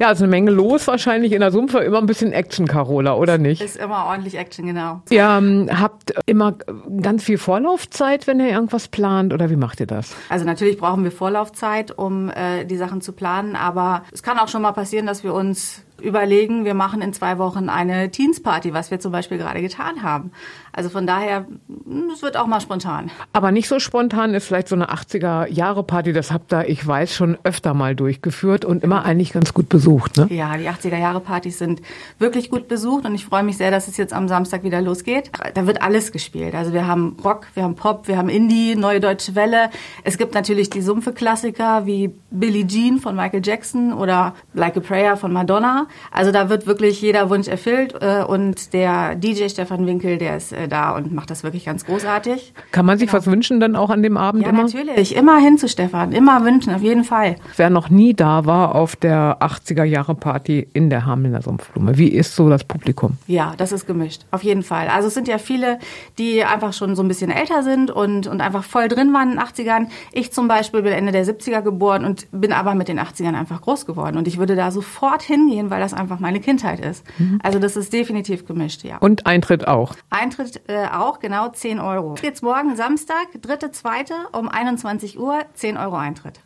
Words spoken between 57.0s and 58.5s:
Fall. Wer noch nie da